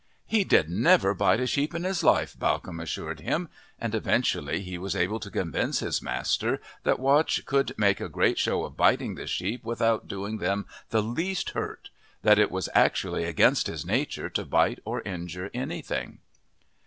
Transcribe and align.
"He 0.25 0.43
did 0.43 0.67
never 0.67 1.13
bite 1.13 1.39
a 1.39 1.45
sheep 1.45 1.75
in 1.75 1.83
his 1.83 2.03
life," 2.03 2.35
Bawcombe 2.35 2.79
assured 2.79 3.19
him, 3.19 3.49
and 3.77 3.93
eventually 3.93 4.63
he 4.63 4.79
was 4.79 4.95
able 4.95 5.19
to 5.19 5.29
convince 5.29 5.77
his 5.79 6.01
master 6.01 6.59
that 6.81 6.99
Watch 6.99 7.45
could 7.45 7.77
make 7.77 8.01
a 8.01 8.09
great 8.09 8.39
show 8.39 8.63
of 8.63 8.75
biting 8.75 9.13
the 9.13 9.27
sheep 9.27 9.63
without 9.63 10.07
doing 10.07 10.39
them 10.39 10.65
the 10.89 11.03
least 11.03 11.51
hurt 11.51 11.91
that 12.23 12.39
it 12.39 12.49
was 12.49 12.67
actually 12.73 13.25
against 13.25 13.67
his 13.67 13.85
nature 13.85 14.27
to 14.31 14.43
bite 14.43 14.79
or 14.85 15.01
injure 15.03 15.51
anything. 15.53 16.17